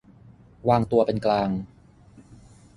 [0.69, 1.49] วางตัวเป็นกลาง